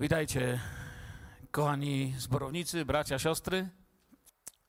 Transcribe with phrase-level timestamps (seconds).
[0.00, 0.60] Witajcie,
[1.50, 3.68] kochani zborownicy, bracia, siostry.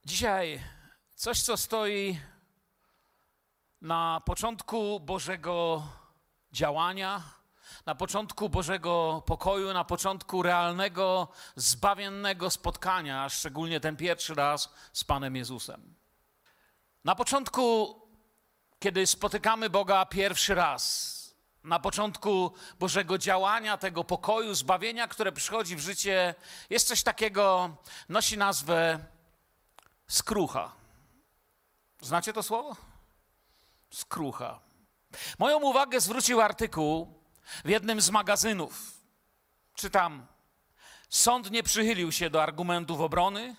[0.06, 0.64] Dzisiaj
[1.16, 2.20] coś, co stoi
[3.82, 5.84] na początku Bożego
[6.52, 7.22] działania,
[7.86, 15.36] na początku Bożego pokoju, na początku realnego, zbawiennego spotkania, szczególnie ten pierwszy raz z Panem
[15.36, 15.96] Jezusem.
[17.04, 17.96] Na początku,
[18.80, 21.21] kiedy spotykamy Boga pierwszy raz,
[21.64, 26.36] na początku Bożego działania, tego pokoju, zbawienia, które przychodzi w życie,
[26.70, 27.76] jest coś takiego,
[28.10, 29.00] nosi nazwę
[30.08, 30.72] skrucha.
[32.02, 32.76] Znacie to słowo?
[33.92, 34.60] Skrucha.
[35.40, 37.22] Moją uwagę zwrócił artykuł
[37.66, 38.92] w jednym z magazynów.
[39.76, 40.28] Czytam:
[41.10, 43.56] Sąd nie przychylił się do argumentów obrony,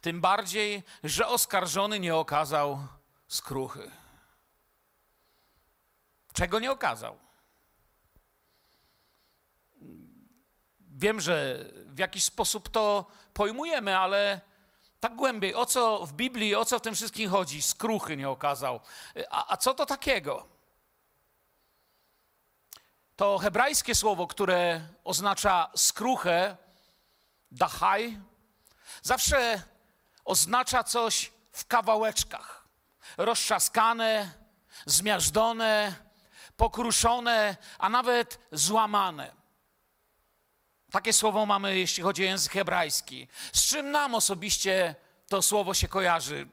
[0.00, 2.86] tym bardziej, że oskarżony nie okazał
[3.28, 3.90] skruchy.
[6.32, 7.18] Czego nie okazał?
[10.94, 14.40] Wiem, że w jakiś sposób to pojmujemy, ale
[15.00, 17.62] tak głębiej, o co w Biblii, o co w tym wszystkim chodzi?
[17.62, 18.80] Skruchy nie okazał.
[19.30, 20.46] A, a co to takiego?
[23.16, 26.56] To hebrajskie słowo, które oznacza skruchę,
[27.50, 28.18] dachaj,
[29.02, 29.62] zawsze
[30.24, 32.68] oznacza coś w kawałeczkach.
[33.16, 34.32] Roztrzaskane,
[34.86, 35.94] zmiażdżone,
[36.56, 39.43] pokruszone, a nawet złamane.
[40.94, 43.28] Takie słowo mamy, jeśli chodzi o język hebrajski.
[43.52, 44.94] Z czym nam osobiście
[45.28, 46.48] to słowo się kojarzy?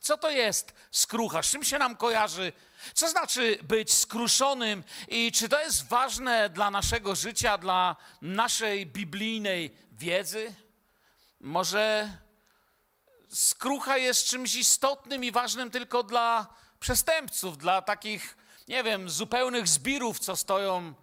[0.00, 1.42] Co to jest skrucha?
[1.42, 2.52] Z czym się nam kojarzy?
[2.94, 9.76] Co znaczy być skruszonym i czy to jest ważne dla naszego życia, dla naszej biblijnej
[9.92, 10.54] wiedzy?
[11.40, 12.10] Może
[13.28, 16.46] skrucha jest czymś istotnym i ważnym tylko dla
[16.80, 18.36] przestępców, dla takich,
[18.68, 20.94] nie wiem, zupełnych zbirów, co stoją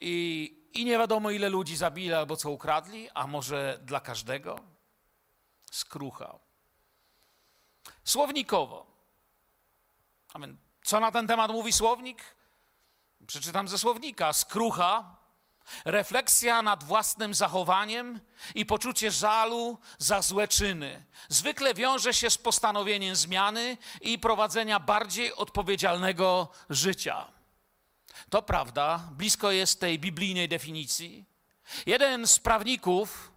[0.00, 4.60] i, i nie wiadomo ile ludzi zabili albo co ukradli, a może dla każdego?
[5.70, 6.38] Skrucha.
[8.04, 8.86] Słownikowo.
[10.34, 10.56] Amen.
[10.82, 12.22] Co na ten temat mówi słownik?
[13.26, 14.32] Przeczytam ze słownika.
[14.32, 15.16] Skrucha,
[15.84, 18.20] refleksja nad własnym zachowaniem
[18.54, 21.04] i poczucie żalu za złe czyny.
[21.28, 27.37] Zwykle wiąże się z postanowieniem zmiany i prowadzenia bardziej odpowiedzialnego życia.
[28.30, 31.24] To prawda, blisko jest tej biblijnej definicji.
[31.86, 33.32] Jeden z prawników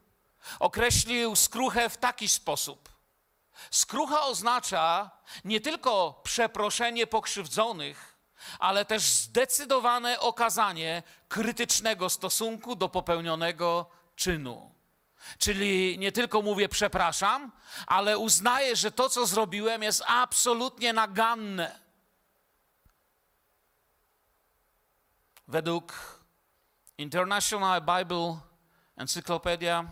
[0.59, 2.89] określił skruchę w taki sposób.
[3.71, 5.11] Skrucha oznacza
[5.45, 8.17] nie tylko przeproszenie pokrzywdzonych,
[8.59, 14.71] ale też zdecydowane okazanie krytycznego stosunku do popełnionego czynu.
[15.37, 17.51] Czyli nie tylko mówię przepraszam,
[17.87, 21.79] ale uznaję, że to, co zrobiłem, jest absolutnie naganne.
[25.51, 25.93] Według
[26.97, 28.39] International Bible
[28.95, 29.85] Encyklopedia,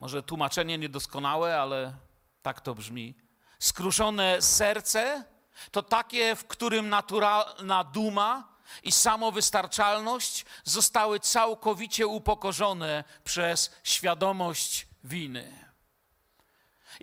[0.00, 1.94] może tłumaczenie niedoskonałe, ale
[2.42, 3.14] tak to brzmi.
[3.58, 5.24] Skruszone serce
[5.70, 8.48] to takie, w którym naturalna duma
[8.82, 15.71] i samowystarczalność zostały całkowicie upokorzone przez świadomość winy.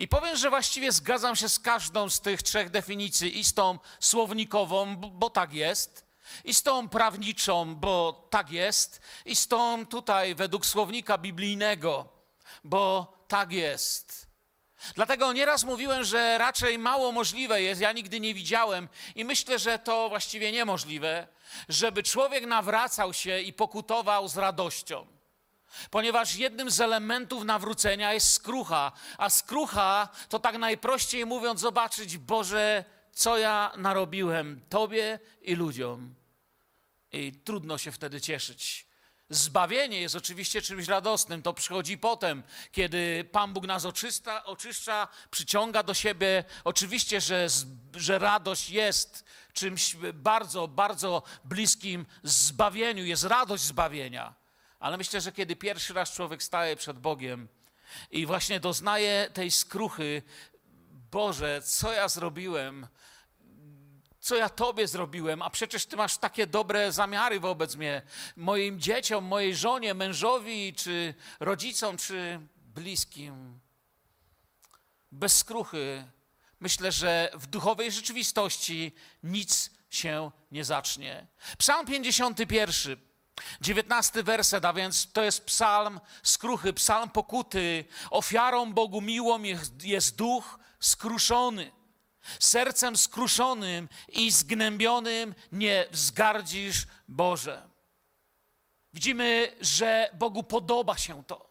[0.00, 3.78] I powiem, że właściwie zgadzam się z każdą z tych trzech definicji, i z tą
[4.00, 6.04] słownikową, bo tak jest,
[6.44, 12.08] i z tą prawniczą, bo tak jest, i z tą tutaj według słownika biblijnego,
[12.64, 14.26] bo tak jest.
[14.94, 19.78] Dlatego nieraz mówiłem, że raczej mało możliwe jest, ja nigdy nie widziałem i myślę, że
[19.78, 21.28] to właściwie niemożliwe,
[21.68, 25.19] żeby człowiek nawracał się i pokutował z radością.
[25.90, 32.84] Ponieważ jednym z elementów nawrócenia jest skrucha, a skrucha to tak najprościej mówiąc zobaczyć, Boże,
[33.12, 36.14] co ja narobiłem Tobie i ludziom.
[37.12, 38.90] I trudno się wtedy cieszyć.
[39.30, 41.42] Zbawienie jest oczywiście czymś radosnym.
[41.42, 42.42] To przychodzi potem,
[42.72, 46.44] kiedy Pan Bóg nas oczysta, oczyszcza, przyciąga do siebie.
[46.64, 47.46] Oczywiście, że,
[47.96, 53.04] że radość jest czymś bardzo, bardzo bliskim zbawieniu.
[53.04, 54.39] Jest radość zbawienia.
[54.80, 57.48] Ale myślę, że kiedy pierwszy raz człowiek staje przed Bogiem
[58.10, 60.22] i właśnie doznaje tej skruchy,
[61.10, 62.86] Boże, co ja zrobiłem?
[64.20, 65.42] Co ja Tobie zrobiłem?
[65.42, 68.02] A przecież Ty masz takie dobre zamiary wobec mnie,
[68.36, 73.60] moim dzieciom, mojej żonie, mężowi, czy rodzicom, czy bliskim.
[75.12, 76.04] Bez skruchy
[76.60, 78.92] myślę, że w duchowej rzeczywistości
[79.22, 81.26] nic się nie zacznie.
[81.58, 83.09] Psalm 51
[83.60, 87.84] Dziewiętnasty werset, a więc to jest psalm skruchy, psalm pokuty.
[88.10, 91.72] Ofiarą Bogu miłą jest, jest duch skruszony.
[92.38, 97.68] Sercem skruszonym i zgnębionym nie wzgardzisz Boże.
[98.92, 101.49] Widzimy, że Bogu podoba się to.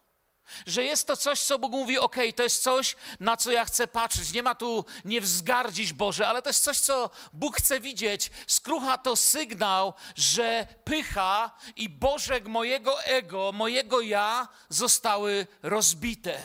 [0.66, 3.86] Że jest to coś, co Bóg mówi, ok, to jest coś, na co ja chcę
[3.86, 4.32] patrzeć.
[4.32, 8.30] Nie ma tu nie wzgardzić Boże, ale to jest coś, co Bóg chce widzieć.
[8.46, 16.42] Skrucha to sygnał, że pycha i Bożek mojego ego, mojego ja zostały rozbite.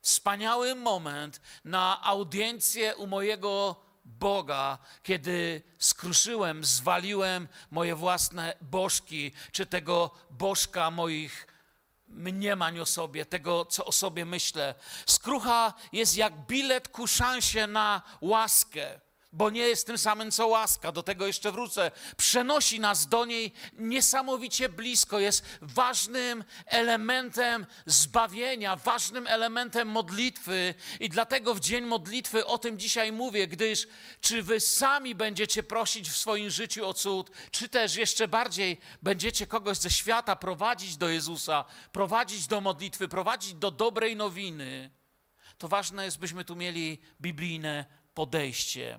[0.00, 10.10] Wspaniały moment na audiencję u mojego Boga, kiedy skruszyłem, zwaliłem moje własne bożki, czy tego
[10.30, 11.46] bożka moich
[12.14, 14.74] mniemań o sobie, tego, co o sobie myślę.
[15.06, 19.00] Skrucha jest jak bilet ku szansie na łaskę,
[19.34, 20.92] bo nie jest tym samym, co łaska.
[20.92, 21.90] Do tego jeszcze wrócę.
[22.16, 25.18] Przenosi nas do niej niesamowicie blisko.
[25.18, 30.74] Jest ważnym elementem zbawienia, ważnym elementem modlitwy.
[31.00, 33.86] I dlatego w dzień modlitwy o tym dzisiaj mówię, gdyż
[34.20, 39.46] czy wy sami będziecie prosić w swoim życiu o cud, czy też jeszcze bardziej będziecie
[39.46, 44.90] kogoś ze świata prowadzić do Jezusa, prowadzić do modlitwy, prowadzić do dobrej nowiny,
[45.58, 47.84] to ważne jest, byśmy tu mieli biblijne
[48.14, 48.98] podejście.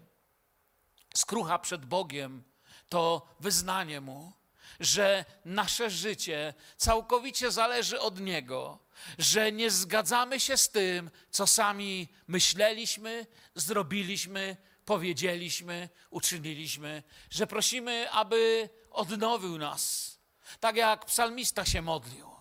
[1.15, 2.43] Skrucha przed Bogiem
[2.89, 4.33] to wyznanie Mu,
[4.79, 8.79] że nasze życie całkowicie zależy od Niego,
[9.17, 18.69] że nie zgadzamy się z tym, co sami myśleliśmy, zrobiliśmy, powiedzieliśmy, uczyniliśmy, że prosimy, aby
[18.91, 20.15] odnowił nas.
[20.59, 22.34] Tak jak psalmista się modlił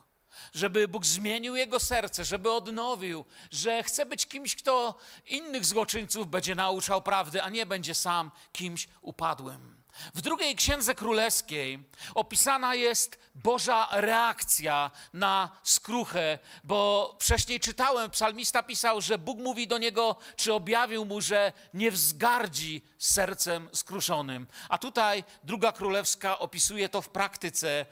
[0.55, 4.95] żeby Bóg zmienił jego serce, żeby odnowił, że chce być kimś, kto
[5.27, 9.85] innych złoczyńców będzie nauczał prawdy, a nie będzie sam kimś upadłym.
[10.15, 11.79] W drugiej księdze królewskiej
[12.15, 19.79] opisana jest Boża reakcja na skruchę, bo wcześniej czytałem, psalmista pisał, że Bóg mówi do
[19.79, 24.47] niego, czy objawił mu, że nie wzgardzi sercem skruszonym.
[24.69, 27.87] A tutaj druga królewska opisuje to w praktyce,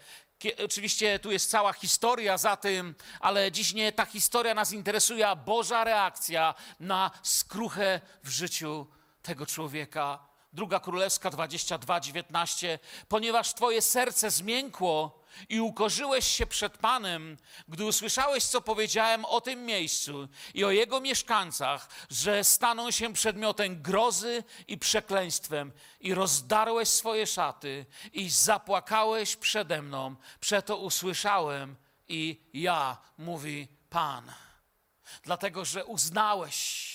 [0.65, 5.37] Oczywiście tu jest cała historia za tym, ale dziś nie ta historia nas interesuje, a
[5.37, 8.87] Boża reakcja na skruchę w życiu
[9.23, 10.19] tego człowieka.
[10.53, 12.79] Druga Królewska 22, 19.
[13.09, 17.37] Ponieważ Twoje serce zmiękło, i ukorzyłeś się przed Panem,
[17.69, 23.83] gdy usłyszałeś, co powiedziałem o tym miejscu i o jego mieszkańcach, że staną się przedmiotem
[23.83, 30.17] grozy i przekleństwem, i rozdarłeś swoje szaty i zapłakałeś przede mną.
[30.41, 31.77] Przeto usłyszałem
[32.09, 34.33] i ja, mówi Pan.
[35.23, 36.92] Dlatego, że uznałeś,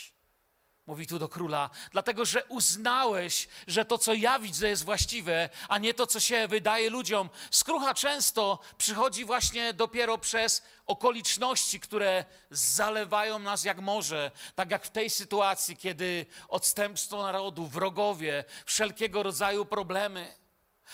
[0.88, 5.78] Mówi tu do króla, dlatego że uznałeś, że to, co ja widzę, jest właściwe, a
[5.78, 7.30] nie to, co się wydaje ludziom.
[7.51, 14.31] Skrucha często przychodzi właśnie dopiero przez okoliczności, które zalewają nas jak morze.
[14.56, 20.33] Tak jak w tej sytuacji, kiedy odstępstwo narodu, wrogowie, wszelkiego rodzaju problemy.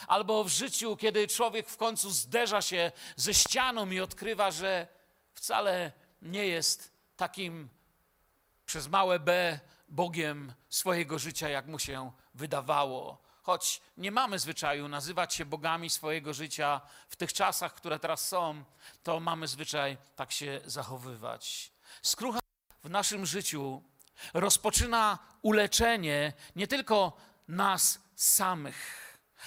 [0.07, 4.87] Albo w życiu, kiedy człowiek w końcu zderza się ze ścianą i odkrywa, że
[5.33, 5.91] wcale
[6.21, 7.69] nie jest takim
[8.65, 9.59] przez małe B
[9.93, 13.21] Bogiem swojego życia, jak mu się wydawało.
[13.43, 18.63] Choć nie mamy zwyczaju nazywać się bogami swojego życia w tych czasach, które teraz są,
[19.03, 21.71] to mamy zwyczaj tak się zachowywać.
[22.01, 22.39] Skrucha
[22.83, 23.83] w naszym życiu
[24.33, 27.17] rozpoczyna uleczenie nie tylko
[27.47, 29.02] nas samych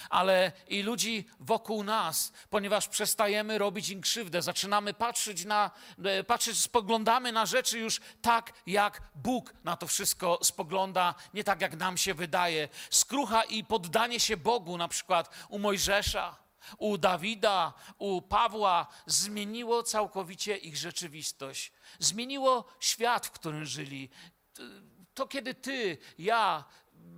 [0.09, 5.71] ale i ludzi wokół nas, ponieważ przestajemy robić im krzywdę, zaczynamy patrzeć na,
[6.03, 11.61] e, patrzeć, spoglądamy na rzeczy już tak, jak Bóg na to wszystko spogląda, nie tak,
[11.61, 12.69] jak nam się wydaje.
[12.89, 16.37] Skrucha i poddanie się Bogu, na przykład u Mojżesza,
[16.77, 21.71] u Dawida, u Pawła, zmieniło całkowicie ich rzeczywistość.
[21.99, 24.09] Zmieniło świat, w którym żyli.
[25.13, 26.63] To kiedy ty, ja,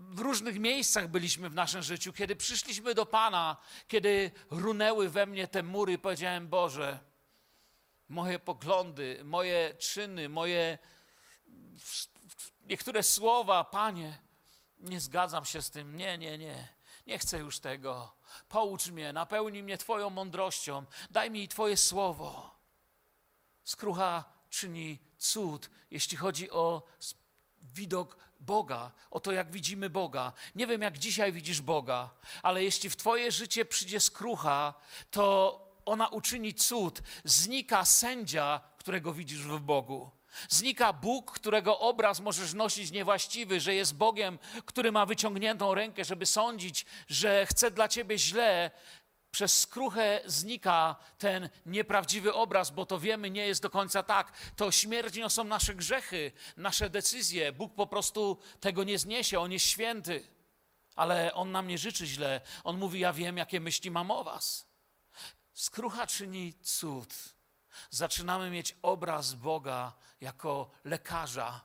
[0.10, 5.48] w różnych miejscach byliśmy w naszym życiu, kiedy przyszliśmy do Pana, kiedy runęły we mnie
[5.48, 7.00] te mury, powiedziałem: Boże,
[8.10, 10.78] moje poglądy, moje czyny, moje
[12.62, 14.18] niektóre słowa, Panie,
[14.80, 15.98] nie zgadzam się z tym.
[15.98, 16.68] Nie, nie, nie.
[17.08, 18.16] Nie chcę już tego.
[18.50, 22.56] Poucz mnie, napełnij mnie Twoją mądrością, daj mi Twoje słowo.
[23.64, 26.84] Skrucha czyni cud, jeśli chodzi o
[27.62, 30.34] widok Boga, o to, jak widzimy Boga.
[30.56, 32.10] Nie wiem, jak dzisiaj widzisz Boga,
[32.44, 34.74] ale jeśli w Twoje życie przyjdzie skrucha,
[35.12, 37.02] to ona uczyni cud.
[37.24, 40.12] Znika sędzia, którego widzisz w Bogu.
[40.50, 46.26] Znika Bóg, którego obraz możesz nosić niewłaściwy, że jest Bogiem, który ma wyciągniętą rękę, żeby
[46.26, 48.72] sądzić, że chce dla ciebie źle
[49.32, 54.32] przez skruchę znika ten nieprawdziwy obraz, bo to wiemy, nie jest do końca tak.
[54.56, 57.52] To śmierć niosą nasze grzechy, nasze decyzje.
[57.52, 60.28] Bóg po prostu tego nie zniesie, On jest święty.
[60.96, 62.42] Ale On nam nie życzy źle.
[62.64, 64.66] On mówi, ja wiem, jakie myśli mam o was.
[65.54, 67.14] skrucha czyni cud.
[67.90, 71.62] Zaczynamy mieć obraz Boga jako lekarza,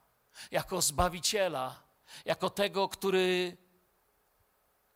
[0.50, 1.82] jako zbawiciela,
[2.24, 3.56] jako tego, który,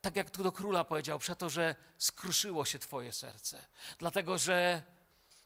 [0.00, 3.66] tak jak tu do króla powiedział, przeto, że skruszyło się Twoje serce,
[3.98, 4.82] dlatego że,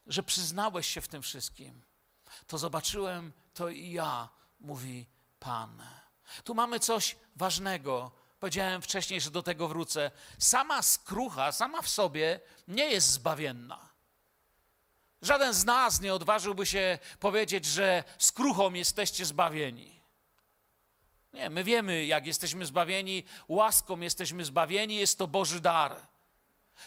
[0.07, 1.81] że przyznałeś się w tym wszystkim.
[2.47, 4.29] To zobaczyłem, to i ja,
[4.59, 5.05] mówi
[5.39, 5.83] Pan.
[6.43, 8.11] Tu mamy coś ważnego.
[8.39, 10.11] Powiedziałem wcześniej, że do tego wrócę.
[10.39, 13.89] Sama skrucha, sama w sobie nie jest zbawienna.
[15.21, 19.92] Żaden z nas nie odważyłby się powiedzieć, że skruchą jesteście zbawieni.
[21.33, 25.95] Nie, my wiemy, jak jesteśmy zbawieni, łaską jesteśmy zbawieni, jest to Boży dar.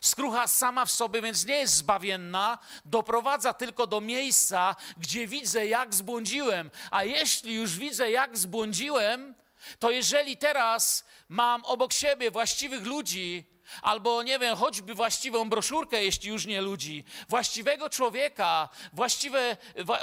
[0.00, 5.94] Skrucha sama w sobie, więc nie jest zbawienna, doprowadza tylko do miejsca, gdzie widzę, jak
[5.94, 6.70] zbłądziłem.
[6.90, 9.34] A jeśli już widzę, jak zbłądziłem,
[9.78, 13.44] to jeżeli teraz mam obok siebie właściwych ludzi,
[13.82, 19.96] albo nie wiem, choćby właściwą broszurkę, jeśli już nie ludzi, właściwego człowieka, właściwe w,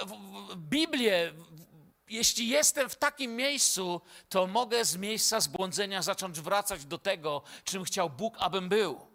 [0.55, 1.33] Biblię,
[2.09, 7.83] jeśli jestem w takim miejscu, to mogę z miejsca zbłądzenia zacząć wracać do tego, czym
[7.83, 9.13] chciał Bóg, abym był.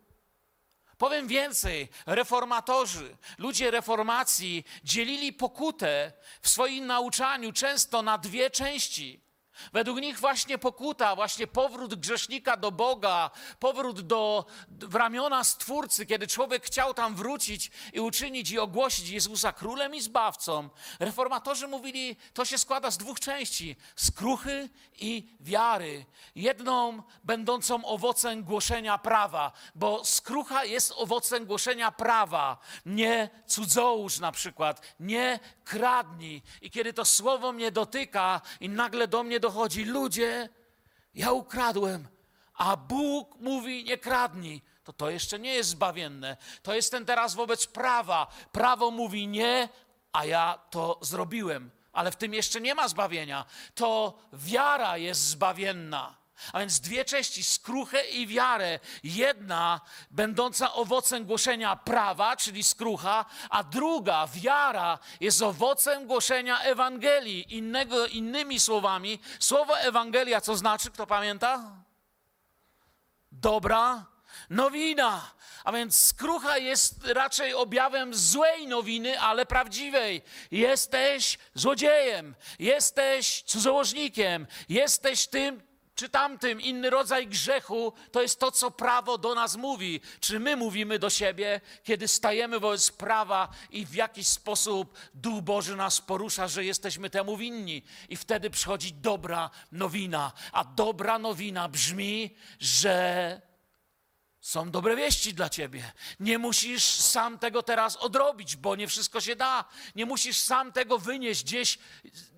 [0.98, 9.27] Powiem więcej, reformatorzy, ludzie reformacji dzielili pokutę w swoim nauczaniu często na dwie części.
[9.72, 16.26] Według nich właśnie pokuta, właśnie powrót grzesznika do Boga, powrót do, w ramiona Stwórcy, kiedy
[16.26, 20.68] człowiek chciał tam wrócić i uczynić i ogłosić Jezusa królem i zbawcą.
[21.00, 24.68] Reformatorzy mówili, to się składa z dwóch części: skruchy
[25.00, 26.06] i wiary.
[26.34, 34.94] Jedną będącą owocem głoszenia prawa, bo skrucha jest owocem głoszenia prawa, nie cudzołóż na przykład,
[35.00, 36.42] nie kradnij.
[36.62, 40.48] I kiedy to słowo mnie dotyka i nagle do mnie dochodzi, ludzie,
[41.14, 42.08] ja ukradłem,
[42.54, 46.36] a Bóg mówi nie kradnij, to to jeszcze nie jest zbawienne.
[46.62, 48.26] To jestem teraz wobec prawa.
[48.52, 49.68] Prawo mówi nie,
[50.12, 51.70] a ja to zrobiłem.
[51.92, 53.44] Ale w tym jeszcze nie ma zbawienia.
[53.74, 56.17] To wiara jest zbawienna.
[56.52, 58.80] A więc dwie części, skruchę i wiarę.
[59.02, 59.80] Jedna
[60.10, 67.56] będąca owocem głoszenia prawa, czyli skrucha, a druga, wiara, jest owocem głoszenia Ewangelii.
[67.56, 71.72] Innego, innymi słowami, słowo Ewangelia, co znaczy, kto pamięta?
[73.32, 74.06] Dobra
[74.50, 75.30] nowina.
[75.64, 80.22] A więc skrucha jest raczej objawem złej nowiny, ale prawdziwej.
[80.50, 85.67] Jesteś złodziejem, jesteś cudzołożnikiem, jesteś tym,
[85.98, 90.00] czy tamtym, inny rodzaj grzechu, to jest to, co prawo do nas mówi.
[90.20, 95.76] Czy my mówimy do siebie, kiedy stajemy wobec prawa i w jakiś sposób Duch Boży
[95.76, 97.82] nas porusza, że jesteśmy temu winni.
[98.08, 100.32] I wtedy przychodzi dobra nowina.
[100.52, 103.47] A dobra nowina brzmi, że
[104.40, 105.92] są dobre wieści dla ciebie.
[106.20, 109.64] Nie musisz sam tego teraz odrobić, bo nie wszystko się da.
[109.94, 111.78] Nie musisz sam tego wynieść gdzieś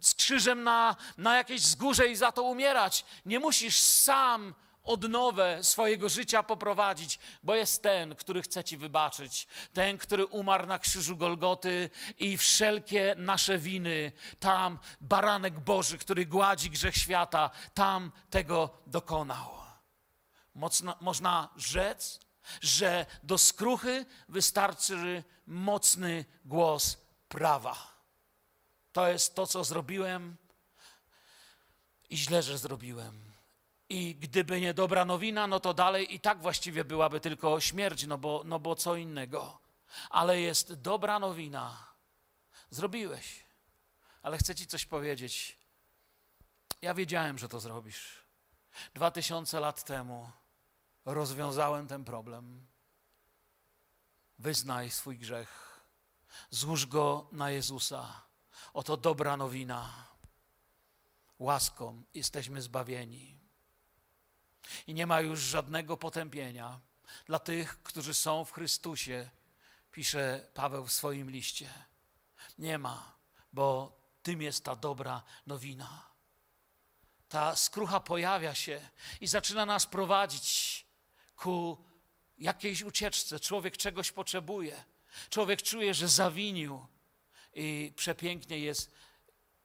[0.00, 3.04] z krzyżem na, na jakieś wzgórze i za to umierać.
[3.26, 4.54] Nie musisz sam
[4.85, 10.78] odnowę swojego życia poprowadzić, bo jest ten, który chce ci wybaczyć, ten, który umarł na
[10.78, 18.71] krzyżu Golgoty i wszelkie nasze winy, tam baranek Boży, który gładzi grzech świata, tam tego
[18.87, 19.60] dokonał.
[20.54, 22.21] Mocno, można rzec,
[22.61, 27.90] że do skruchy wystarczy mocny głos prawa.
[28.92, 30.37] To jest to, co zrobiłem
[32.11, 33.30] i źle, że zrobiłem.
[33.88, 38.19] I gdyby nie dobra nowina, no to dalej i tak właściwie byłaby tylko śmierć, no
[38.19, 39.59] bo, no bo co innego.
[40.11, 41.87] Ale jest dobra nowina.
[42.71, 43.45] Zrobiłeś.
[44.23, 45.59] Ale chcę Ci coś powiedzieć.
[46.83, 48.25] Ja wiedziałem, że to zrobisz.
[48.95, 50.30] Dwa tysiące lat temu
[51.04, 52.66] rozwiązałem ten problem.
[54.38, 55.80] Wyznaj swój grzech,
[56.50, 58.23] złóż go na Jezusa.
[58.75, 60.07] Oto dobra nowina.
[61.38, 63.40] Łaską jesteśmy zbawieni.
[64.87, 66.80] I nie ma już żadnego potępienia
[67.26, 69.30] dla tych, którzy są w Chrystusie,
[69.92, 71.75] pisze Paweł w swoim liście.
[72.59, 73.12] Nie ma,
[73.52, 76.11] bo tym jest ta dobra nowina.
[77.28, 78.88] Ta skrucha pojawia się
[79.21, 80.87] i zaczyna nas prowadzić
[81.40, 81.85] ku
[82.38, 83.40] jakiejś ucieczce.
[83.40, 84.85] Człowiek czegoś potrzebuje.
[85.30, 86.87] Człowiek czuje, że zawinił.
[87.54, 88.92] I przepięknie jest.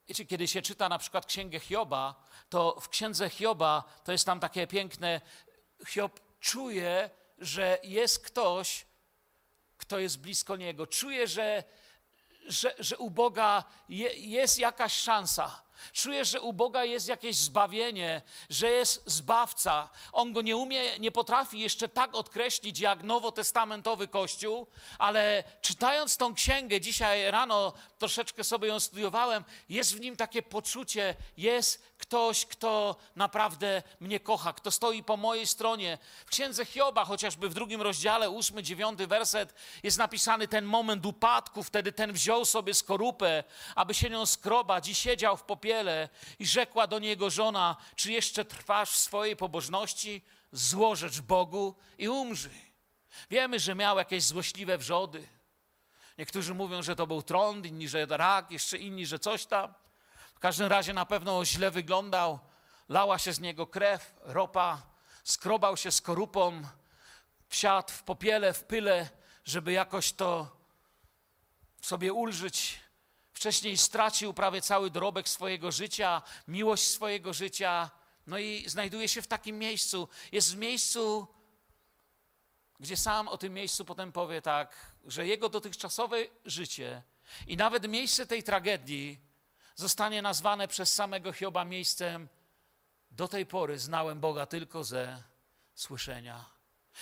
[0.07, 2.15] Wiecie, kiedy się czyta na przykład Księgę Hioba,
[2.49, 5.21] to w Księdze Hioba to jest tam takie piękne.
[5.87, 8.85] Hiob czuje, że jest ktoś,
[9.77, 10.87] kto jest blisko niego.
[10.87, 11.63] Czuje, że,
[12.45, 18.21] że, że u Boga je, jest jakaś szansa Czujesz, że u Boga jest jakieś zbawienie,
[18.49, 19.89] że jest zbawca.
[20.11, 24.67] On go nie umie, nie potrafi jeszcze tak odkreślić jak nowotestamentowy Kościół,
[24.97, 31.15] ale czytając tą księgę, dzisiaj rano troszeczkę sobie ją studiowałem, jest w nim takie poczucie,
[31.37, 35.97] jest ktoś, kto naprawdę mnie kocha, kto stoi po mojej stronie.
[36.25, 39.53] W księdze Hioba, chociażby w drugim rozdziale, ósmy, dziewiąty werset,
[39.83, 41.63] jest napisany ten moment upadku.
[41.63, 43.43] Wtedy ten wziął sobie skorupę,
[43.75, 45.43] aby się nią skrobać i siedział w
[46.39, 50.21] I rzekła do niego żona: Czy jeszcze trwasz w swojej pobożności?
[50.51, 52.71] Złożecz Bogu i umrzyj.
[53.29, 55.27] Wiemy, że miał jakieś złośliwe wrzody.
[56.17, 59.73] Niektórzy mówią, że to był trąd, inni, że rak, jeszcze inni, że coś tam.
[60.35, 62.39] W każdym razie na pewno źle wyglądał.
[62.89, 64.81] Lała się z niego krew, ropa,
[65.23, 66.61] skrobał się skorupą,
[67.49, 69.09] wsiadł w popiele, w pyle,
[69.45, 70.57] żeby jakoś to
[71.81, 72.79] sobie ulżyć.
[73.35, 77.89] Wcześniej stracił prawie cały dorobek swojego życia, miłość swojego życia.
[78.27, 80.07] No i znajduje się w takim miejscu.
[80.31, 81.27] Jest w miejscu,
[82.79, 87.03] gdzie sam o tym miejscu potem powie tak, że jego dotychczasowe życie
[87.47, 89.19] i nawet miejsce tej tragedii
[89.75, 92.29] zostanie nazwane przez samego Hioba miejscem
[93.11, 95.23] do tej pory znałem Boga tylko ze
[95.73, 96.45] słyszenia.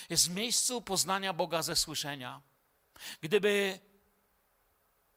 [0.10, 2.42] Jest w miejscu poznania Boga ze słyszenia.
[3.22, 3.80] Gdyby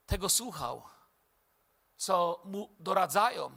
[0.07, 0.96] tego słuchał,
[1.97, 3.51] co mu doradzają,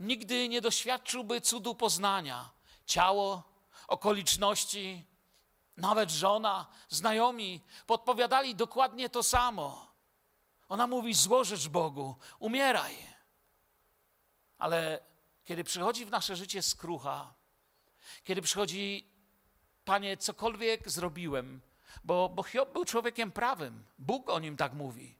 [0.00, 2.50] nigdy nie doświadczyłby cudu poznania.
[2.86, 3.42] Ciało,
[3.88, 5.04] okoliczności,
[5.76, 9.86] nawet żona, znajomi podpowiadali dokładnie to samo.
[10.68, 12.96] Ona mówi: złożysz Bogu, umieraj.
[14.58, 15.00] Ale
[15.44, 17.34] kiedy przychodzi w nasze życie skrucha,
[18.24, 19.08] kiedy przychodzi,
[19.84, 21.60] Panie, cokolwiek zrobiłem,
[22.04, 25.18] bo, bo Hiob był człowiekiem prawym, Bóg o nim tak mówi.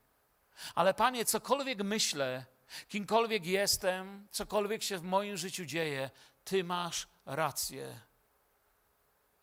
[0.75, 2.45] Ale Panie, cokolwiek myślę,
[2.87, 6.09] kimkolwiek jestem, cokolwiek się w moim życiu dzieje,
[6.43, 7.99] Ty masz rację.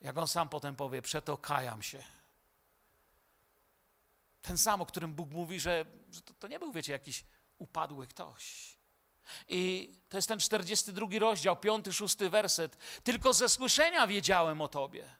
[0.01, 2.05] Jak on sam potem powie, przeto kajam się.
[4.43, 7.25] Ten sam, o którym Bóg mówi, że, że to, to nie był, wiecie, jakiś
[7.59, 8.77] upadły ktoś.
[9.49, 12.77] I to jest ten 42 rozdział, 5-6 werset.
[13.05, 15.17] Tylko ze słyszenia wiedziałem o Tobie.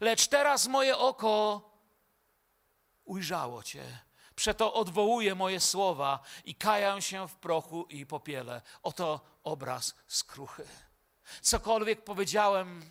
[0.00, 1.62] Lecz teraz moje oko
[3.04, 3.98] ujrzało Cię.
[4.40, 8.62] Przeto odwołuję moje słowa i kajam się w prochu i popiele.
[8.82, 10.64] Oto obraz skruchy.
[11.40, 12.90] Cokolwiek powiedziałem,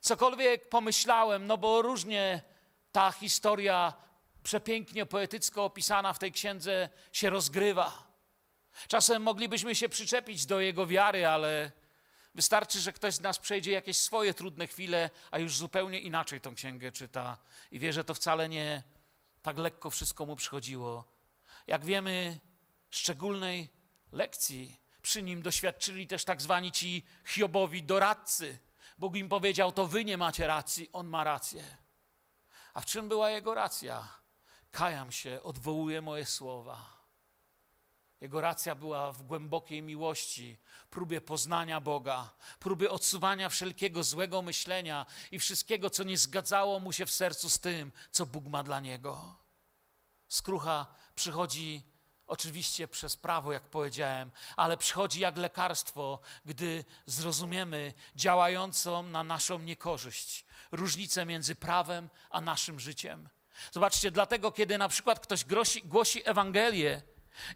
[0.00, 2.42] cokolwiek pomyślałem, no bo różnie
[2.92, 3.92] ta historia
[4.42, 8.06] przepięknie poetycko opisana w tej księdze się rozgrywa.
[8.88, 11.72] Czasem moglibyśmy się przyczepić do jego wiary, ale
[12.34, 16.54] wystarczy, że ktoś z nas przejdzie jakieś swoje trudne chwile, a już zupełnie inaczej tą
[16.54, 17.38] księgę czyta
[17.70, 18.82] i wie, że to wcale nie
[19.46, 21.04] tak lekko wszystko mu przychodziło.
[21.66, 22.40] Jak wiemy,
[22.90, 23.68] szczególnej
[24.12, 28.58] lekcji przy nim doświadczyli też tak zwani ci Hiobowi doradcy.
[28.98, 31.76] Bóg im powiedział, to wy nie macie racji, on ma rację.
[32.74, 34.08] A w czym była jego racja?
[34.70, 36.95] Kajam się, odwołuję moje słowa.
[38.20, 40.58] Jego racja była w głębokiej miłości,
[40.90, 47.06] próbie poznania Boga, próbie odsuwania wszelkiego złego myślenia i wszystkiego, co nie zgadzało mu się
[47.06, 49.36] w sercu z tym, co Bóg ma dla niego.
[50.28, 51.82] Skrucha przychodzi
[52.26, 60.46] oczywiście przez prawo, jak powiedziałem, ale przychodzi jak lekarstwo, gdy zrozumiemy działającą na naszą niekorzyść
[60.72, 63.28] różnicę między prawem a naszym życiem.
[63.72, 67.02] Zobaczcie, dlatego, kiedy na przykład ktoś głosi, głosi Ewangelię,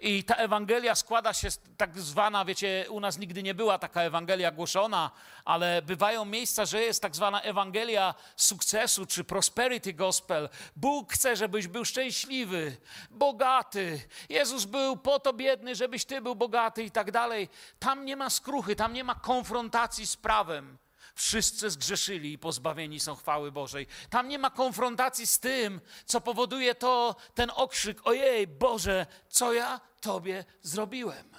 [0.01, 4.51] i ta Ewangelia składa się tak zwana, wiecie, u nas nigdy nie była taka Ewangelia
[4.51, 5.11] głoszona,
[5.45, 10.49] ale bywają miejsca, że jest tak zwana Ewangelia sukcesu czy prosperity gospel.
[10.77, 12.77] Bóg chce, żebyś był szczęśliwy,
[13.11, 14.01] bogaty.
[14.29, 17.49] Jezus był po to biedny, żebyś ty był bogaty i tak dalej.
[17.79, 20.79] Tam nie ma skruchy, tam nie ma konfrontacji z prawem.
[21.21, 23.87] Wszyscy zgrzeszyli i pozbawieni są chwały Bożej.
[24.11, 29.81] Tam nie ma konfrontacji z tym, co powoduje to ten okrzyk: Ojej, Boże, co ja
[30.01, 31.37] Tobie zrobiłem?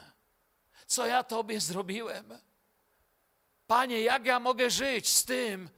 [0.88, 2.38] Co ja Tobie zrobiłem?
[3.68, 5.70] Panie, jak ja mogę żyć z tym,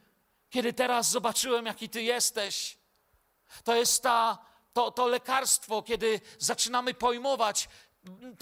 [0.49, 2.77] kiedy teraz zobaczyłem, jaki Ty jesteś?
[3.63, 4.37] To jest ta,
[4.73, 7.69] to, to lekarstwo, kiedy zaczynamy pojmować,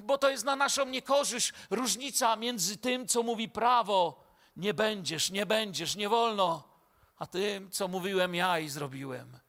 [0.03, 5.45] bo to jest na naszą niekorzyść różnica między tym, co mówi prawo, nie będziesz, nie
[5.45, 6.71] będziesz, nie wolno,
[7.17, 9.39] a tym, co mówiłem ja i zrobiłem.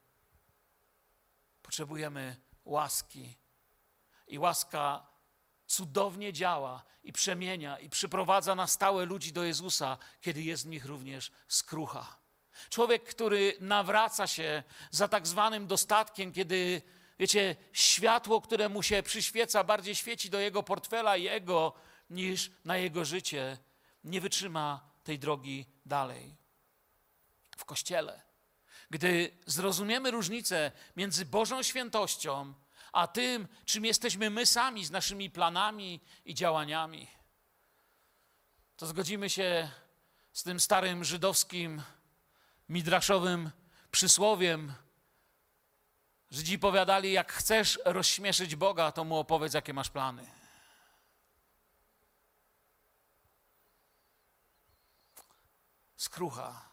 [1.62, 3.36] Potrzebujemy łaski.
[4.26, 5.06] I łaska
[5.66, 10.84] cudownie działa i przemienia i przyprowadza na stałe ludzi do Jezusa, kiedy jest w nich
[10.84, 12.18] również skrucha.
[12.70, 16.82] Człowiek, który nawraca się za tak zwanym dostatkiem, kiedy,
[17.18, 21.72] wiecie, światło, które mu się przyświeca, bardziej świeci do jego portfela i jego,
[22.10, 23.58] niż na jego życie,
[24.04, 26.36] nie wytrzyma tej drogi dalej.
[27.56, 28.22] W kościele,
[28.90, 32.54] gdy zrozumiemy różnicę między Bożą świętością
[32.92, 37.08] a tym, czym jesteśmy my sami z naszymi planami i działaniami,
[38.76, 39.70] to zgodzimy się
[40.32, 41.82] z tym starym żydowskim,
[42.68, 43.50] midraszowym
[43.90, 44.72] przysłowiem.
[46.30, 50.41] Żydzi powiadali, jak chcesz rozśmieszyć Boga, to mu opowiedz, jakie masz plany.
[56.02, 56.68] Skrucha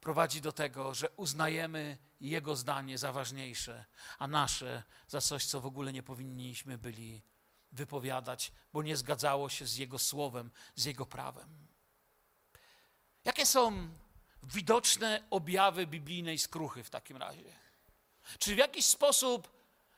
[0.00, 3.84] prowadzi do tego, że uznajemy Jego zdanie za ważniejsze,
[4.18, 7.22] a nasze za coś, co w ogóle nie powinniśmy byli
[7.72, 11.66] wypowiadać, bo nie zgadzało się z Jego słowem, z Jego prawem.
[13.24, 13.88] Jakie są
[14.42, 17.52] widoczne objawy biblijnej skruchy w takim razie?
[18.38, 19.52] Czy w jakiś sposób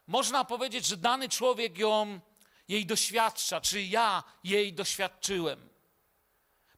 [0.06, 2.20] można powiedzieć, że dany człowiek ją,
[2.68, 5.70] jej doświadcza, czy ja jej doświadczyłem?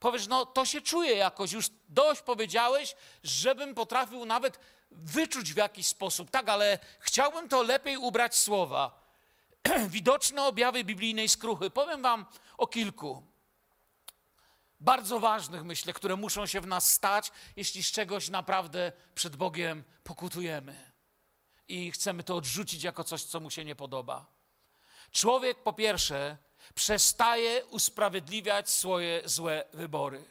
[0.03, 4.61] Powiesz, no to się czuje jakoś, już dość powiedziałeś, żebym potrafił nawet
[4.91, 6.31] wyczuć w jakiś sposób.
[6.31, 9.09] Tak, ale chciałbym to lepiej ubrać słowa.
[9.89, 11.71] Widoczne objawy biblijnej skruchy.
[11.71, 12.27] Powiem wam
[12.59, 13.27] o kilku.
[14.81, 19.85] Bardzo ważnych, myślę, które muszą się w nas stać, jeśli z czegoś naprawdę przed Bogiem
[20.05, 20.93] pokutujemy.
[21.69, 24.27] I chcemy to odrzucić jako coś, co mu się nie podoba.
[25.13, 26.37] Człowiek po pierwsze
[26.75, 30.25] przestaje usprawiedliwiać swoje złe wybory.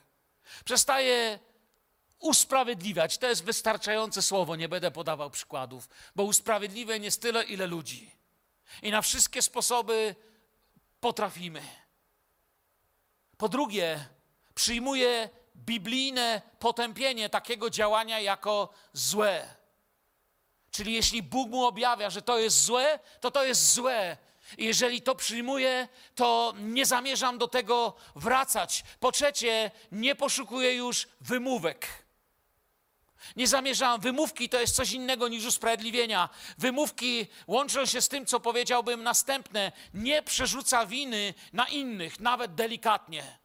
[0.66, 1.40] Przestaje
[2.20, 3.18] usprawiedliwiać.
[3.18, 8.16] To jest wystarczające słowo, nie będę podawał przykładów, bo usprawiedliwień jest tyle, ile ludzi.
[8.82, 10.16] I na wszystkie sposoby
[11.00, 11.62] potrafimy.
[13.38, 14.06] Po drugie,
[14.56, 19.56] przyjmuje biblijne potępienie takiego działania jako złe.
[20.72, 24.18] Czyli jeśli Bóg mu objawia, że to jest złe, to to jest złe.
[24.58, 28.84] Jeżeli to przyjmuję, to nie zamierzam do tego wracać.
[29.00, 31.88] Po trzecie, nie poszukuję już wymówek.
[33.36, 34.02] Nie zamierzam.
[34.02, 36.30] Wymówki to jest coś innego niż usprawiedliwienia.
[36.58, 39.72] Wymówki łączą się z tym, co powiedziałbym następne.
[39.94, 43.38] Nie przerzuca winy na innych, nawet delikatnie.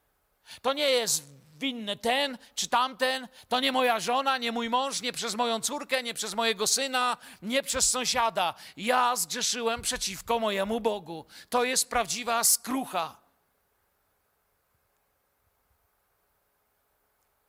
[0.62, 1.25] To nie jest
[1.59, 6.03] winny ten czy tamten, to nie moja żona, nie mój mąż, nie przez moją córkę,
[6.03, 8.55] nie przez mojego syna, nie przez sąsiada.
[8.77, 11.27] Ja zgrzeszyłem przeciwko mojemu Bogu.
[11.49, 13.27] To jest prawdziwa skrucha.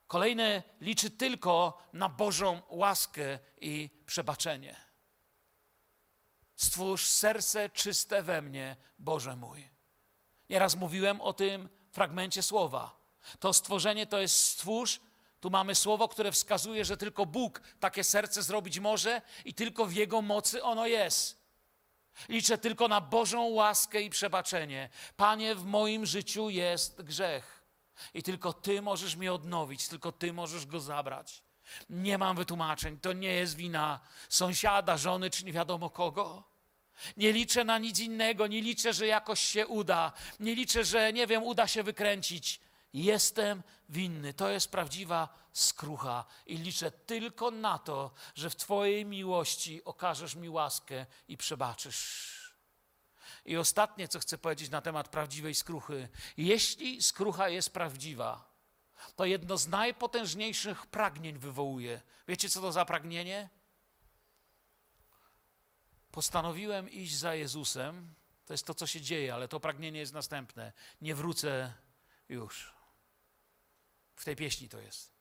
[0.07, 4.75] Kolejne liczy tylko na Bożą łaskę i przebaczenie.
[6.55, 9.69] Stwórz serce czyste we mnie, Boże mój.
[10.49, 12.96] Nieraz mówiłem o tym fragmencie słowa.
[13.39, 14.99] To stworzenie to jest stwórz.
[15.39, 19.93] Tu mamy słowo, które wskazuje, że tylko Bóg takie serce zrobić może i tylko w
[19.93, 21.37] Jego mocy ono jest.
[22.29, 24.89] Liczę tylko na Bożą łaskę i przebaczenie.
[25.17, 27.63] Panie, w moim życiu jest grzech.
[28.13, 31.43] I tylko Ty możesz mnie odnowić, tylko Ty możesz go zabrać.
[31.89, 32.99] Nie mam wytłumaczeń.
[32.99, 36.43] To nie jest wina sąsiada, żony czy nie wiadomo kogo.
[37.17, 41.27] Nie liczę na nic innego, nie liczę, że jakoś się uda, nie liczę, że nie
[41.27, 42.59] wiem, uda się wykręcić.
[42.93, 44.33] Jestem winny.
[44.33, 50.49] To jest prawdziwa skrucha i liczę tylko na to, że w Twojej miłości okażesz mi
[50.49, 52.37] łaskę i przebaczysz.
[53.45, 56.09] I ostatnie, co chcę powiedzieć na temat prawdziwej skruchy.
[56.37, 58.57] Jeśli skrucha jest prawdziwa,
[59.15, 62.01] to jedno z najpotężniejszych pragnień wywołuje.
[62.27, 63.49] Wiecie, co to za pragnienie?
[66.11, 68.13] Postanowiłem iść za Jezusem.
[68.45, 70.73] To jest to, co się dzieje, ale to pragnienie jest następne.
[71.01, 71.73] Nie wrócę
[72.29, 72.76] już.
[74.17, 75.11] W tej pieśni to jest.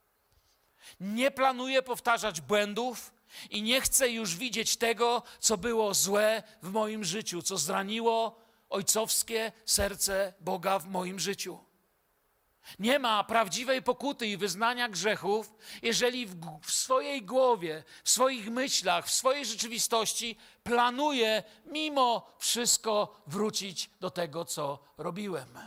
[1.01, 3.13] Nie planuję powtarzać błędów
[3.51, 9.53] i nie chcę już widzieć tego, co było złe w moim życiu, co zraniło ojcowskie
[9.67, 11.59] serce Boga w moim życiu.
[12.79, 19.07] Nie ma prawdziwej pokuty i wyznania grzechów, jeżeli w, w, swojej głowie, w swoich myślach,
[19.07, 25.59] w swojej rzeczywistości planuję mimo wszystko wrócić do tego, co robiłem.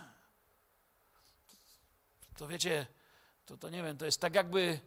[2.37, 2.87] To wiecie,
[3.49, 4.79] to, to nie wiem, to jest tak jakby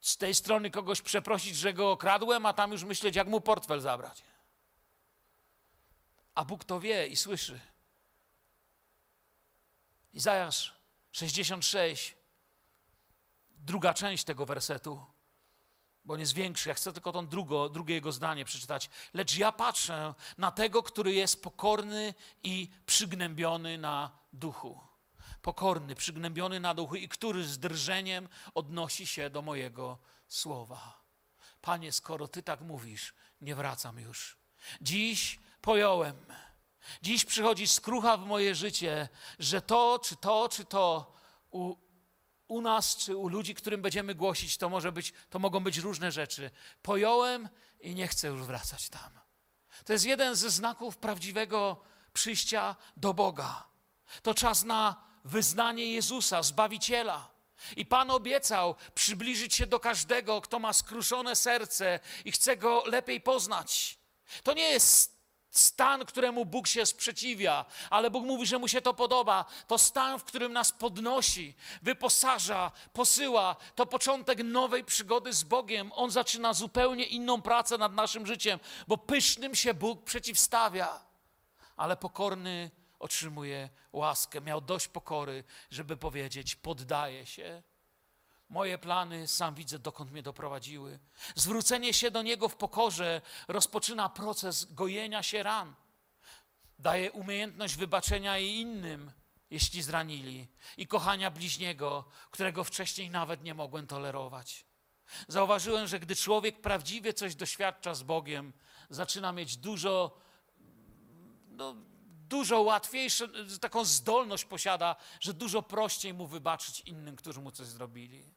[0.00, 3.80] z tej strony kogoś przeprosić, że go okradłem, a tam już myśleć, jak mu portfel
[3.80, 4.22] zabrać.
[6.34, 7.60] A Bóg to wie i słyszy.
[10.12, 10.74] Izajasz
[11.12, 12.16] 66,
[13.50, 15.06] druga część tego wersetu,
[16.04, 16.68] bo on jest większy.
[16.68, 18.90] Ja chcę tylko to drugo, drugie jego zdanie przeczytać.
[19.14, 24.87] Lecz ja patrzę na tego, który jest pokorny i przygnębiony na duchu
[25.42, 29.98] pokorny, przygnębiony na duchu i który z drżeniem odnosi się do mojego
[30.28, 31.02] słowa.
[31.60, 34.38] Panie, skoro Ty tak mówisz, nie wracam już.
[34.80, 36.26] Dziś pojąłem,
[37.02, 41.12] Dziś przychodzi skrucha w moje życie, że to, czy to, czy to
[41.50, 41.74] u,
[42.48, 46.12] u nas, czy u ludzi, którym będziemy głosić, to może być, to mogą być różne
[46.12, 46.50] rzeczy.
[46.82, 47.48] Pojąłem
[47.80, 49.20] i nie chcę już wracać tam.
[49.84, 51.80] To jest jeden ze znaków prawdziwego
[52.12, 53.68] przyjścia do Boga.
[54.22, 57.28] To czas na wyznanie Jezusa, Zbawiciela.
[57.76, 63.20] I Pan obiecał przybliżyć się do każdego, kto ma skruszone serce i chce go lepiej
[63.20, 63.98] poznać.
[64.42, 65.18] To nie jest
[65.50, 69.44] stan, któremu Bóg się sprzeciwia, ale Bóg mówi, że mu się to podoba.
[69.66, 73.56] To stan, w którym nas podnosi, wyposaża, posyła.
[73.74, 75.92] To początek nowej przygody z Bogiem.
[75.94, 81.00] On zaczyna zupełnie inną pracę nad naszym życiem, bo pysznym się Bóg przeciwstawia,
[81.76, 84.40] ale pokorny otrzymuje łaskę.
[84.40, 87.62] Miał dość pokory, żeby powiedzieć: Poddaję się.
[88.48, 90.98] Moje plany, sam widzę, dokąd mnie doprowadziły.
[91.34, 95.74] Zwrócenie się do Niego w pokorze rozpoczyna proces gojenia się ran.
[96.78, 99.12] Daje umiejętność wybaczenia i innym,
[99.50, 104.66] jeśli zranili, i kochania bliźniego, którego wcześniej nawet nie mogłem tolerować.
[105.28, 108.52] Zauważyłem, że gdy człowiek prawdziwie coś doświadcza z Bogiem,
[108.90, 110.18] zaczyna mieć dużo,
[111.48, 111.74] no,
[112.28, 113.24] dużo łatwiejszą,
[113.60, 118.34] taką zdolność posiada, że dużo prościej mu wybaczyć innym, którzy mu coś zrobili.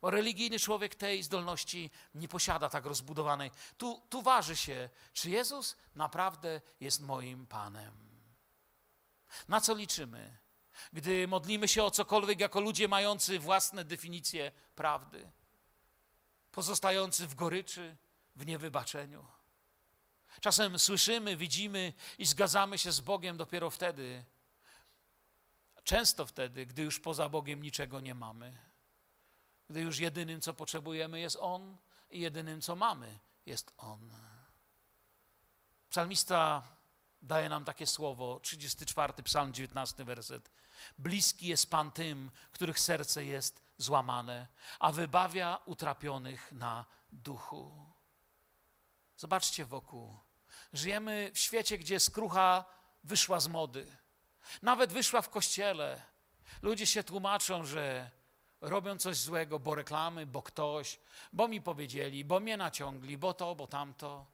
[0.00, 3.50] Bo religijny człowiek tej zdolności nie posiada tak rozbudowanej.
[3.78, 7.94] Tu, tu waży się, czy Jezus naprawdę jest moim Panem.
[9.48, 10.38] Na co liczymy?
[10.92, 15.30] Gdy modlimy się o cokolwiek jako ludzie mający własne definicje prawdy,
[16.50, 17.96] pozostający w goryczy,
[18.36, 19.26] w niewybaczeniu.
[20.40, 24.24] Czasem słyszymy, widzimy i zgadzamy się z Bogiem dopiero wtedy,
[25.84, 28.58] często wtedy, gdy już poza Bogiem niczego nie mamy.
[29.70, 31.76] Gdy już jedynym, co potrzebujemy, jest On
[32.10, 34.10] i jedynym, co mamy, jest On.
[35.90, 36.62] Psalmista
[37.22, 40.50] daje nam takie słowo, 34 psalm, 19 werset.
[40.98, 44.46] Bliski jest Pan tym, których serce jest złamane,
[44.78, 47.89] a wybawia utrapionych na duchu.
[49.20, 50.16] Zobaczcie wokół.
[50.72, 52.64] Żyjemy w świecie, gdzie skrucha
[53.04, 53.86] wyszła z mody.
[54.62, 56.02] Nawet wyszła w kościele.
[56.62, 58.10] Ludzie się tłumaczą, że
[58.60, 60.98] robią coś złego, bo reklamy, bo ktoś,
[61.32, 64.26] bo mi powiedzieli, bo mnie naciągli, bo to, bo tamto.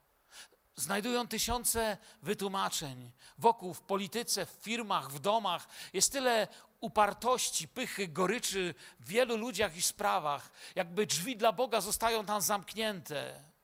[0.77, 5.69] Znajdują tysiące wytłumaczeń wokół, w polityce, w firmach, w domach.
[5.93, 6.49] Jest tyle
[6.81, 13.56] upartości, pychy, goryczy w wielu ludziach i sprawach, jakby drzwi dla Boga zostają tam zamknięte.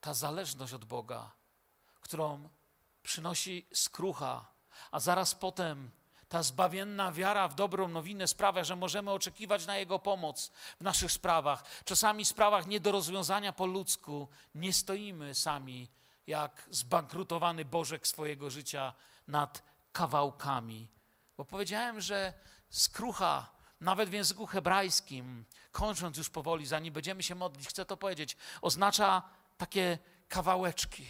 [0.00, 1.32] Ta zależność od Boga,
[2.00, 2.48] którą
[3.02, 4.46] przynosi skrucha,
[4.90, 5.90] a zaraz potem
[6.28, 11.12] ta zbawienna wiara w dobrą nowinę sprawia, że możemy oczekiwać na Jego pomoc w naszych
[11.12, 11.64] sprawach.
[11.84, 15.88] Czasami w sprawach nie do rozwiązania po ludzku nie stoimy sami,
[16.26, 18.92] jak zbankrutowany Bożek swojego życia
[19.28, 20.88] nad kawałkami.
[21.36, 22.32] Bo powiedziałem, że
[22.70, 28.36] skrucha, nawet w języku hebrajskim, kończąc już powoli, zanim będziemy się modlić, chcę to powiedzieć,
[28.62, 29.22] oznacza
[29.58, 31.06] takie kawałeczki.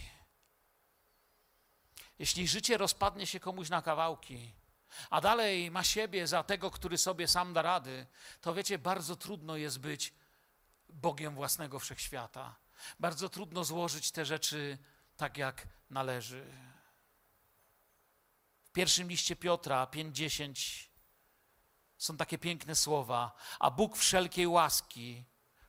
[2.18, 4.52] Jeśli życie rozpadnie się komuś na kawałki,
[5.10, 8.06] a dalej ma siebie za tego, który sobie sam da rady,
[8.40, 10.14] to wiecie, bardzo trudno jest być
[10.88, 12.56] Bogiem własnego wszechświata.
[12.98, 14.78] Bardzo trudno złożyć te rzeczy
[15.16, 16.52] tak, jak należy.
[18.64, 20.88] W pierwszym liście Piotra 5:10
[21.98, 25.24] są takie piękne słowa: A Bóg wszelkiej łaski,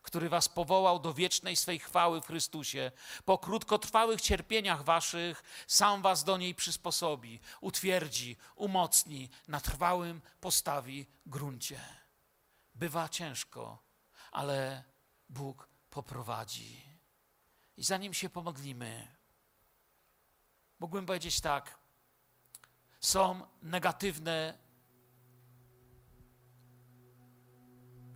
[0.09, 2.91] który was powołał do wiecznej swej chwały w Chrystusie,
[3.25, 11.79] po krótkotrwałych cierpieniach waszych, sam was do niej przysposobi, utwierdzi, umocni, na trwałym postawi gruncie.
[12.75, 13.83] Bywa ciężko,
[14.31, 14.83] ale
[15.29, 16.83] Bóg poprowadzi.
[17.77, 19.07] I zanim się pomodlimy,
[20.79, 21.79] mógłbym powiedzieć tak:
[22.99, 24.57] są negatywne,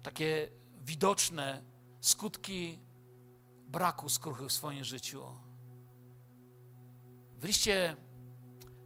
[0.03, 0.49] takie
[0.81, 1.72] widoczne
[2.03, 2.79] skutki
[3.67, 5.23] braku skruchy w swoim życiu.
[7.37, 7.95] W liście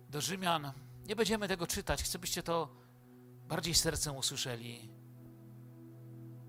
[0.09, 0.71] do Rzymian,
[1.05, 2.69] nie będziemy tego czytać, chcę, byście to
[3.47, 4.89] bardziej sercem usłyszeli,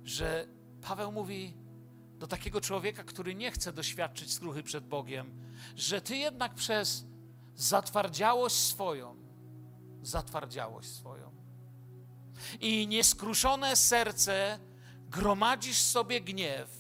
[0.05, 0.47] że
[0.83, 1.55] Paweł mówi
[2.19, 7.05] do takiego człowieka, który nie chce doświadczyć skruchy przed Bogiem, że ty jednak przez
[7.55, 9.17] zatwardziałość swoją,
[10.03, 11.33] zatwardziałość swoją
[12.61, 14.59] i nieskruszone serce
[15.09, 16.79] gromadzisz sobie gniew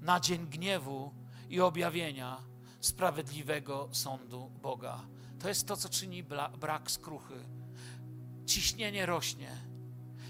[0.00, 1.14] na dzień gniewu
[1.48, 2.42] i objawienia
[2.80, 5.00] sprawiedliwego sądu Boga.
[5.38, 6.22] To jest to, co czyni
[6.60, 7.44] brak skruchy.
[8.46, 9.50] Ciśnienie rośnie.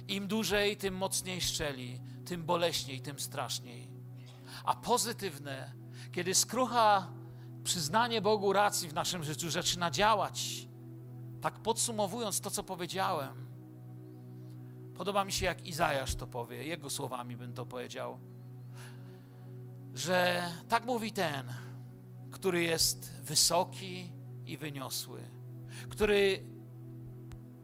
[0.09, 3.91] Im dłużej, tym mocniej szczeli, tym boleśniej, tym straszniej.
[4.65, 5.81] A pozytywne
[6.13, 7.09] Kiedy skrucha,
[7.65, 10.69] przyznanie Bogu racji w naszym życiu zaczyna działać,
[11.41, 13.50] tak podsumowując to, co powiedziałem,
[15.01, 18.19] podoba mi się, jak Izajasz to powie, jego słowami bym to powiedział,
[19.95, 21.53] że tak mówi ten,
[22.31, 24.13] który jest wysoki
[24.47, 25.21] i wyniosły,
[25.89, 26.45] który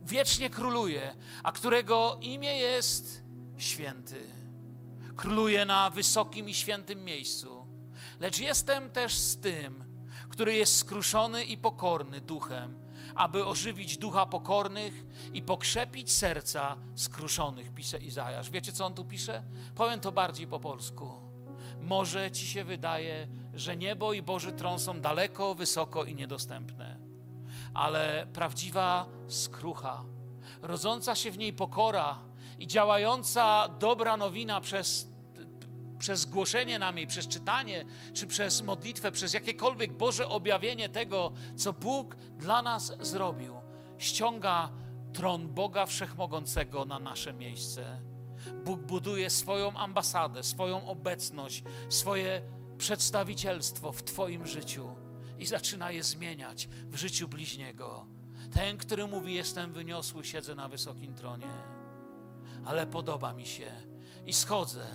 [0.03, 3.23] wiecznie króluje, a którego imię jest
[3.57, 4.21] święty.
[5.17, 7.67] Króluje na wysokim i świętym miejscu.
[8.21, 9.85] Lecz jestem też z tym,
[10.29, 17.99] który jest skruszony i pokorny duchem, aby ożywić ducha pokornych i pokrzepić serca skruszonych, pisze
[17.99, 18.51] Izajasz.
[18.51, 19.43] Wiecie, co on tu pisze?
[19.75, 21.13] Powiem to bardziej po polsku.
[21.81, 26.99] Może ci się wydaje, że niebo i Boży tron są daleko, wysoko i niedostępne,
[27.75, 30.05] ale prawdziwa skrucha,
[30.63, 32.19] rodząca się w niej pokora
[32.59, 35.09] i działająca dobra nowina przez,
[35.99, 41.73] przez głoszenie nam jej, przez czytanie, czy przez modlitwę, przez jakiekolwiek Boże objawienie tego, co
[41.73, 43.55] Bóg dla nas zrobił,
[43.99, 44.73] ściąga
[45.13, 48.01] tron Boga Wszechmogącego na nasze miejsce.
[48.65, 52.43] Bóg buduje swoją ambasadę, swoją obecność, swoje
[52.79, 54.97] przedstawicielstwo w Twoim życiu
[55.39, 58.07] i zaczyna je zmieniać w życiu bliźniego.
[58.53, 61.51] Ten, który mówi: Jestem wyniosły, siedzę na wysokim tronie,
[62.65, 63.73] ale podoba mi się
[64.27, 64.87] i schodzę.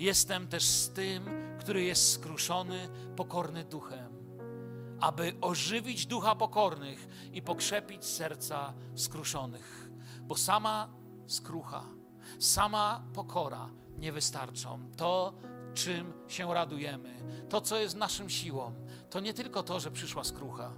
[0.00, 1.24] Jestem też z tym,
[1.58, 4.12] który jest skruszony, pokorny duchem,
[5.00, 9.90] aby ożywić ducha pokornych i pokrzepić serca skruszonych,
[10.22, 10.88] bo sama
[11.26, 11.84] skrucha,
[12.38, 14.90] sama pokora nie wystarczą.
[14.96, 15.34] To,
[15.74, 18.74] czym się radujemy, to, co jest naszą siłą,
[19.10, 20.72] to nie tylko to, że przyszła skrucha,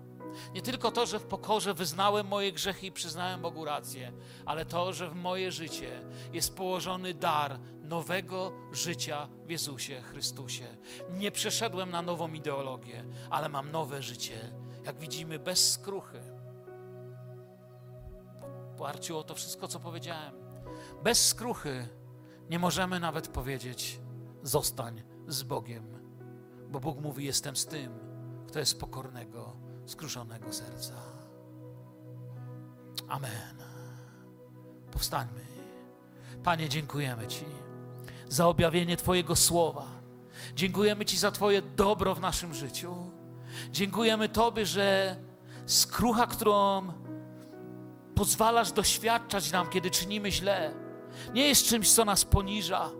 [0.55, 4.13] nie tylko to, że w pokorze wyznałem moje grzechy i przyznałem Bogu rację,
[4.47, 10.77] ale to, że w moje życie jest położony dar nowego życia w Jezusie Chrystusie.
[11.11, 14.53] Nie przeszedłem na nową ideologię, ale mam nowe życie,
[14.85, 16.21] jak widzimy, bez skruchy.
[18.77, 20.35] W oparciu o to wszystko, co powiedziałem,
[21.03, 21.89] bez skruchy
[22.51, 24.01] nie możemy nawet powiedzieć:
[24.43, 25.85] zostań z Bogiem,
[26.69, 27.93] bo Bóg mówi: Jestem z tym,
[28.49, 30.95] kto jest pokornego, skruszonego serca.
[33.09, 33.63] Amen.
[34.91, 35.41] Powstańmy.
[36.45, 37.45] Panie, dziękujemy Ci
[38.29, 39.87] za objawienie Twojego słowa.
[40.55, 42.97] Dziękujemy Ci za Twoje dobro w naszym życiu.
[43.71, 45.17] Dziękujemy Tobie, że
[45.67, 46.83] skrucha, którą
[48.15, 50.75] pozwalasz doświadczać nam, kiedy czynimy źle,
[51.35, 52.91] nie jest czymś, co nas poniża,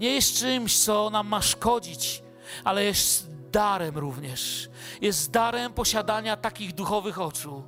[0.00, 2.22] nie jest czymś, co nam ma szkodzić,
[2.64, 4.70] ale jest darem również.
[5.00, 7.62] Jest darem posiadania takich duchowych oczu.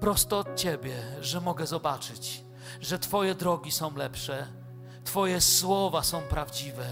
[0.00, 2.44] Prosto od Ciebie, że mogę zobaczyć,
[2.80, 4.46] że Twoje drogi są lepsze,
[5.04, 6.86] Twoje słowa są prawdziwe,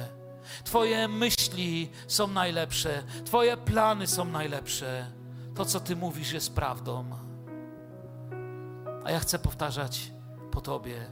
[0.65, 5.13] Twoje myśli są najlepsze, Twoje plany są najlepsze.
[5.55, 7.05] To, co Ty mówisz, jest prawdą.
[9.05, 10.13] A ja chcę powtarzać
[10.51, 11.07] po Tobie.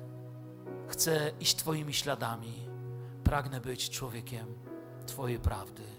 [0.88, 2.68] Chcę iść Twoimi śladami.
[3.24, 4.54] Pragnę być człowiekiem
[5.06, 5.91] Twojej prawdy.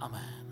[0.00, 0.45] Amen.